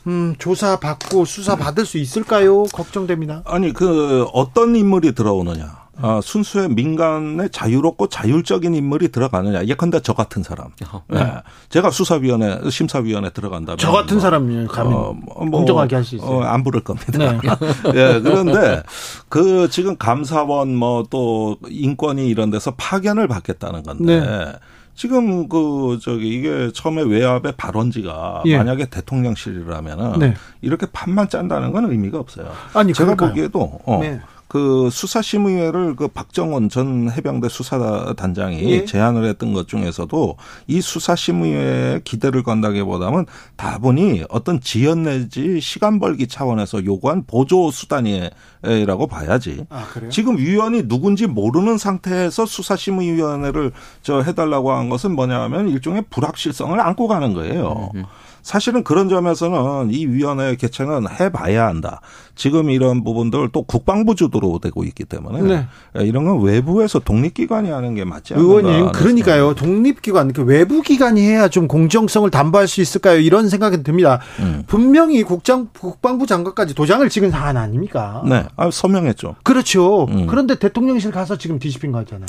[0.06, 2.64] 음, 조사 받고 수사 받을 수 있을까요?
[2.64, 3.42] 걱정됩니다.
[3.44, 5.80] 아니 그 어떤 인물이 들어오느냐.
[6.02, 9.66] 아, 순수의 민간의 자유롭고 자율적인 인물이 들어가느냐.
[9.66, 10.68] 예컨대 저 같은 사람.
[10.90, 11.02] 어.
[11.08, 11.30] 네.
[11.68, 13.76] 제가 수사위원회, 심사위원회 들어간다면.
[13.76, 16.38] 저 같은 뭐, 사람이 가면 어, 뭐, 공정하게 할 수 있어요.
[16.38, 17.18] 어, 안 부를 겁니다.
[17.18, 17.38] 네.
[17.94, 18.82] 예, 그런데
[19.28, 24.20] 그 지금 감사원 뭐 또 인권위 이런 데서 파견을 받겠다는 건데.
[24.20, 24.52] 네.
[25.00, 28.58] 지금 그 저기 이게 처음에 외압의 발언지가 예.
[28.58, 30.34] 만약에 대통령실이라면은 네.
[30.60, 32.52] 이렇게 판만 짠다는 건 의미가 없어요.
[32.74, 33.30] 아니 제가 그럴까요?
[33.30, 33.98] 보기에도 어.
[34.02, 34.20] 네.
[34.50, 38.84] 그 수사심의회를 그 박정원 전 해병대 수사단장이 예.
[38.84, 40.36] 제안을 했던 것 중에서도
[40.66, 49.66] 이 수사심의회에 기대를 건다기보다는 다분히 어떤 지연 내지 시간 벌기 차원에서 요구한 보조 수단이라고 봐야지.
[49.70, 53.70] 아, 지금 위원이 누군지 모르는 상태에서 수사심의위원회를
[54.02, 57.92] 저 해달라고 한 것은 뭐냐면 일종의 불확실성을 안고 가는 거예요.
[57.94, 58.04] 음.
[58.42, 62.00] 사실은 그런 점에서는 이 위원회 개최는 해봐야 한다.
[62.34, 65.66] 지금 이런 부분들 또 국방부 주도로 되고 있기 때문에 네.
[66.06, 68.42] 이런 건 외부에서 독립기관이 하는 게 맞지 않나.
[68.42, 69.54] 의원님, 그러니까요.
[69.54, 73.18] 독립기관, 그 외부 기관이 해야 좀 공정성을 담보할 수 있을까요?
[73.18, 74.20] 이런 생각이 듭니다.
[74.38, 74.64] 음.
[74.66, 78.22] 분명히 국장, 국방부 장관까지 도장을 찍은 사안 아닙니까?
[78.26, 78.44] 네.
[78.56, 79.36] 아, 서명했죠.
[79.42, 80.04] 그렇죠.
[80.04, 80.26] 음.
[80.26, 82.26] 그런데 대통령실 가서 지금 뒤집힌 거잖아요.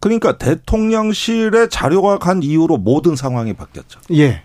[0.00, 4.00] 그러니까 대통령실의 자료가 간 이후로 모든 상황이 바뀌었죠.
[4.12, 4.42] 예.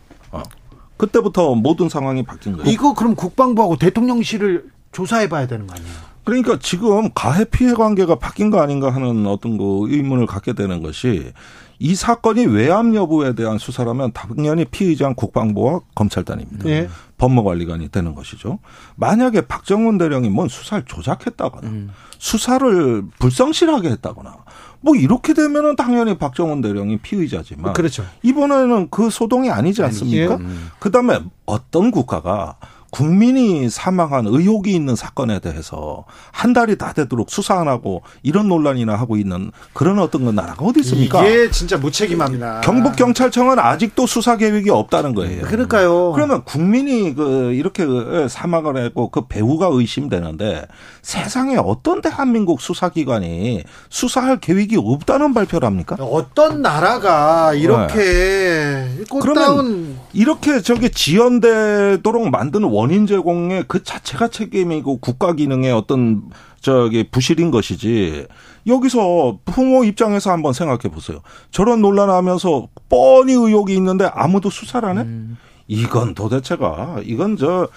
[1.02, 1.06] 어.
[1.06, 2.70] 그때부터 모든 상황이 바뀐 거예요.
[2.70, 5.92] 이거 그럼 국방부하고 대통령실을 조사해 봐야 되는 거 아니에요?
[6.24, 11.34] 그러니까 지금 가해 피해 관계가 바뀐 거 아닌가 하는 어떤 그 의문을 갖게 되는 것이
[11.80, 16.70] 이 사건이 외압 여부에 대한 수사라면 당연히 피의자는 국방부와 검찰단입니다.
[16.70, 16.90] 예.
[17.18, 18.60] 법무관리관이 되는 것이죠.
[18.96, 21.90] 만약에 박정훈 대령이 뭔 수사를 조작했다거나 음.
[22.20, 24.38] 수사를 불성실하게 했다거나
[24.82, 28.04] 뭐 이렇게 되면은 당연히 박정원 대령이 피의자지만 그렇죠.
[28.24, 30.36] 이번에는 그 소동이 아니지 않습니까?
[30.36, 30.70] 음.
[30.80, 32.58] 그다음에 어떤 국가가
[32.91, 38.95] 국민이 사망한 의혹이 있는 사건에 대해서 한 달이 다 되도록 수사 안 하고 이런 논란이나
[38.95, 41.25] 하고 있는 그런 어떤 건 나라가 어디 있습니까?
[41.25, 42.62] 이게 진짜 무책임합니다.
[42.62, 45.43] 경북 경찰청은 아직도 수사 계획이 없다는 거예요.
[45.43, 46.12] 그러니까요.
[46.12, 47.86] 그러면 국민이 그 이렇게
[48.27, 50.67] 사망을 했고 그 배우가 의심되는데
[51.01, 55.95] 세상에 어떤 대한민국 수사기관이 수사할 계획이 없다는 발표를 합니까?
[55.99, 59.04] 어떤 나라가 이렇게 네.
[59.10, 66.24] 꽃다운 이렇게 저게 지연되도록 만드는 원인 제공의 그 자체가 책임이고 국가 기능의 어떤
[66.60, 68.28] 저기 부실인 것이지.
[68.67, 71.19] 여기서 부모 입장에서 한번 생각해 보세요.
[71.50, 75.02] 저런 논란하면서 뻔히 의혹이 있는데 아무도 수사를 안 해?
[75.02, 75.38] 음.
[75.67, 77.69] 이건 도대체가 이건 저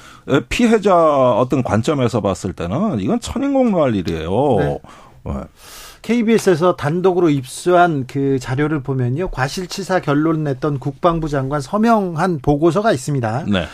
[0.49, 4.57] 피해자 어떤 관점에서 봤을 때는 이건 천인공노할 일이에요.
[4.59, 4.79] 네.
[5.25, 5.33] 네.
[6.05, 9.31] KBS에서 단독으로 입수한 그 자료를 보면요.
[9.31, 13.47] 과실치사 결론 냈던 국방부 장관 서명한 보고서가 있습니다.
[13.51, 13.65] 네.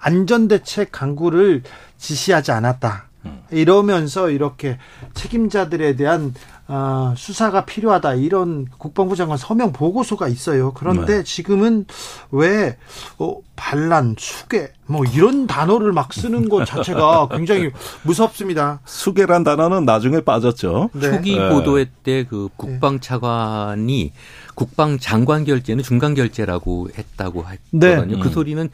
[0.00, 1.64] 안전대책 강구를
[1.98, 3.09] 지시하지 않았다.
[3.26, 3.42] 음.
[3.50, 4.78] 이러면서 이렇게
[5.14, 6.32] 책임자들에 대한
[6.72, 10.72] 아, 수사가 필요하다 이런 국방부 장관 서명 보고서가 있어요.
[10.72, 11.22] 그런데 네.
[11.24, 11.84] 지금은
[12.30, 12.76] 왜
[13.18, 17.72] 어, 반란, 수계 뭐 이런 단어를 막 쓰는 것 자체가 굉장히
[18.04, 18.80] 무섭습니다.
[18.84, 20.90] 수계란 단어는 나중에 빠졌죠.
[20.92, 21.10] 네.
[21.10, 21.48] 초기 네.
[21.48, 24.12] 보도회 때 그 국방 차관이
[24.54, 28.16] 국방 장관 결제는 중간 결제라고 했다고 했거든요.
[28.16, 28.22] 네.
[28.22, 28.68] 그 소리는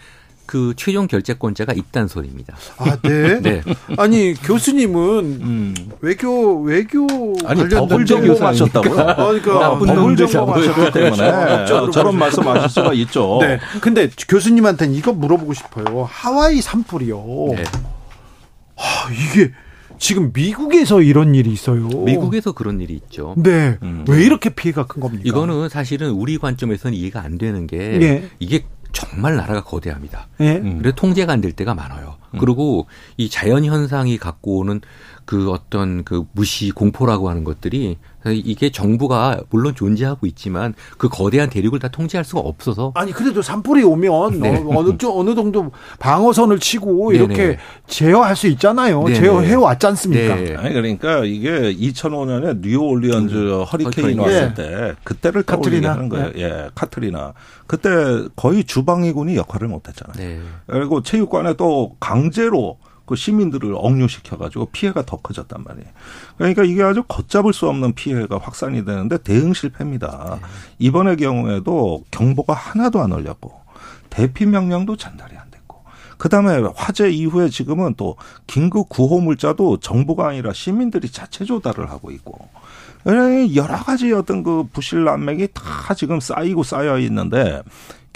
[0.46, 2.56] 그 최종 결재권자가 있다는 소리입니다.
[2.78, 3.40] 아, 네.
[3.42, 3.62] 네.
[3.98, 5.00] 아니 교수님은
[5.42, 5.74] 음.
[6.00, 7.06] 외교 외교
[7.44, 9.00] 아니 더블 전공하셨다고요?
[9.00, 13.38] 아, 그러니까 더블 전공하셨기 때문에 저런 말씀 하실 수가 있죠.
[13.42, 13.59] 네.
[13.80, 16.09] 근데 교수님한테는 이거 물어보고 싶어요.
[16.11, 17.24] 하와이 산불이요.
[17.56, 17.64] 네.
[18.76, 19.52] 아, 이게
[19.98, 21.88] 지금 미국에서 이런 일이 있어요.
[21.88, 23.35] 미국에서 그런 일이 있죠.
[23.37, 23.78] 네.
[23.82, 24.04] 음.
[24.09, 25.22] 왜 이렇게 피해가 큰 겁니까?
[25.24, 28.28] 이거는 사실은 우리 관점에서는 이해가 안 되는 게 네.
[28.38, 28.64] 이게
[28.96, 30.26] 정말 나라가 거대합니다.
[30.40, 30.56] 예.
[30.56, 30.78] 음.
[30.78, 32.16] 그래 통제가 안 될 때가 많아요.
[32.32, 32.38] 음.
[32.38, 32.86] 그리고
[33.16, 34.80] 이 자연 현상이 갖고 오는
[35.24, 41.78] 그 어떤 그 무시 공포라고 하는 것들이 이게 정부가 물론 존재하고 있지만 그 거대한 대륙을
[41.78, 44.64] 다 통제할 수가 없어서 아니 그래도 산불이 오면 네.
[44.68, 49.02] 어느 어느 정도 방어선을 치고 이렇게 제어할 수 있잖아요.
[49.04, 49.14] 네네.
[49.20, 50.34] 제어해 왔지 않습니까?
[50.36, 50.56] 네.
[50.56, 53.62] 아니 그러니까 이게 2005년에 뉴올리언즈 음.
[53.62, 54.54] 허리케인 왔을 예.
[54.54, 56.32] 때 그때를 떠올리게 하는 거예요.
[56.32, 56.42] 네.
[56.42, 57.34] 예, 카트리나.
[57.68, 57.90] 그때
[58.36, 60.14] 거의 주방위군이 역할을 못 했잖아요.
[60.16, 60.40] 네.
[60.68, 65.88] 그리고 체육관에 또 강 제로 그 시민들을 억류시켜가지고 피해가 더 커졌단 말이에요.
[66.36, 70.38] 그러니까 이게 아주 걷잡을 수 없는 피해가 확산이 되는데 대응 실패입니다.
[70.40, 70.46] 네.
[70.80, 73.52] 이번의 경우에도 경보가 하나도 안 울렸고
[74.10, 75.84] 대피 명령도 전달이 안 됐고
[76.18, 78.16] 그다음에 화재 이후에 지금은 또
[78.48, 82.48] 긴급 구호 물자도 정부가 아니라 시민들이 자체 조달을 하고 있고
[83.54, 87.62] 여러 가지 어떤 그 부실 난맥이 다 지금 쌓이고 쌓여 있는데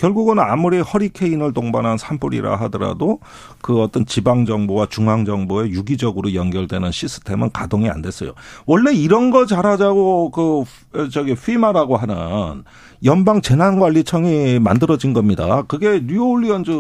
[0.01, 3.19] 결국은 아무리 허리케인을 동반한 산불이라 하더라도
[3.61, 8.33] 그 어떤 지방 정부와 중앙 정부에 유기적으로 연결되는 시스템은 가동이 안 됐어요.
[8.65, 10.65] 원래 이런 거 잘하자고 그
[11.11, 12.65] 저기 피마라고 하는
[13.05, 15.65] 연방 재난관리청이 만들어진 겁니다.
[15.69, 16.71] 그게 뉴올리언즈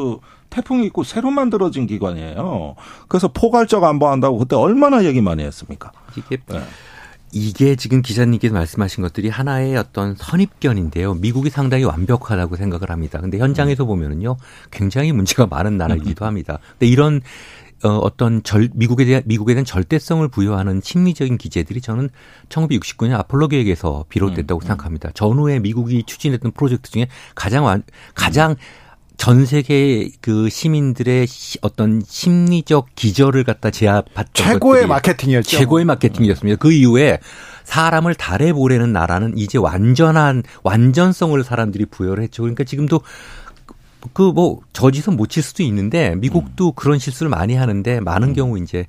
[0.49, 2.75] 태풍이 있고 새로 만들어진 기관이에요.
[3.07, 5.93] 그래서 포괄적 안보한다고 그때 얼마나 얘기 많이 했습니까?
[6.17, 6.61] 이게 네.
[7.33, 11.15] 이게 지금 기자님께서 말씀하신 것들이 하나의 어떤 선입견인데요.
[11.15, 13.21] 미국이 상당히 완벽하다고 생각을 합니다.
[13.21, 14.37] 근데 현장에서 보면은요,
[14.71, 16.59] 굉장히 문제가 많은 나라이기도 합니다.
[16.73, 17.21] 근데 이런
[17.83, 22.11] 어, 어떤 절, 미국에 대한, 미국에 대한 절대성을 부여하는 심리적인 기제들이 저는
[22.51, 24.67] 1969년 아폴로 계획에서 비롯됐다고 음, 음.
[24.67, 25.11] 생각합니다.
[25.15, 27.83] 전후에 미국이 추진했던 프로젝트 중에 가장 완,
[28.15, 28.57] 가장 음.
[29.21, 31.27] 전 세계 그 시민들의
[31.61, 35.59] 어떤 심리적 기절을 갖다 제압했던 최고의 마케팅이었죠.
[35.59, 36.57] 최고의 마케팅이었습니다.
[36.57, 37.19] 그 이후에
[37.65, 42.45] 사람을 달에 보내는 나라는 이제 완전한 완전성을 사람들이 부여를 했죠.
[42.45, 43.03] 그러니까 지금도
[44.15, 46.73] 그 뭐 저지선 못 칠 수도 있는데 미국도 음.
[46.75, 48.33] 그런 실수를 많이 하는데 많은 음.
[48.33, 48.87] 경우 이제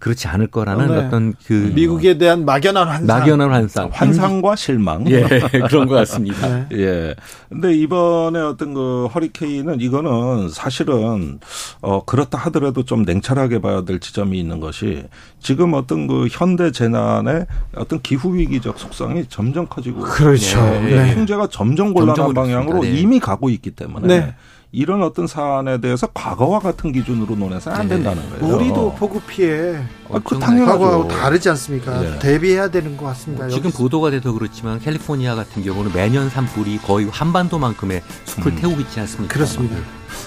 [0.00, 0.96] 그렇지 않을 거라는 네.
[0.96, 5.22] 어떤 그 미국에 대한 막연한 환상, 막연한 환상, 환상과 실망, 예
[5.68, 6.48] 그런 것 같습니다.
[6.48, 6.66] 네.
[6.72, 7.14] 예.
[7.50, 11.38] 근데 이번에 어떤 그 허리케인은 이거는 사실은
[11.82, 15.04] 어 그렇다 하더라도 좀 냉철하게 봐야 될 지점이 있는 것이
[15.38, 20.58] 지금 어떤 그 현대 재난의 어떤 기후 위기적 속성이 점점 커지고 그렇죠.
[20.86, 20.94] 예.
[20.94, 21.14] 네.
[21.14, 22.90] 통제가 점점 곤란한 방향으로 네.
[22.98, 24.34] 이미 가고 있기 때문에.
[24.72, 24.80] 네.
[24.80, 27.96] 이런 어떤 사안에 대해서 과거와 같은 기준으로 논해서 안 네.
[27.96, 28.54] 된다는 거예요.
[28.56, 29.76] 우리도 폭우 피해
[30.10, 32.00] 아, 그 과거하고 다르지 않습니까?
[32.00, 32.18] 네.
[32.20, 33.46] 대비해야 되는 것 같습니다.
[33.46, 38.56] 뭐 지금 보도가 돼서 그렇지만 캘리포니아 같은 경우는 매년 산 불이 거의 한반도만큼의 숲을 음.
[38.60, 39.34] 태우고 있지 않습니까?
[39.34, 39.76] 그렇습니다.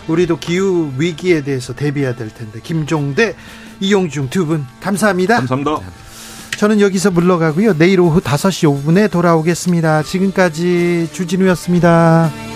[0.07, 3.35] 우리도 기후 위기에 대해서 대비해야 될 텐데 김종대,
[3.79, 5.37] 이용중 두 분 감사합니다.
[5.37, 5.77] 감사합니다.
[6.57, 7.77] 저는 여기서 물러가고요.
[7.77, 10.03] 내일 오후 5시 5분에 돌아오겠습니다.
[10.03, 12.52] 지금까지 주진우였습니다.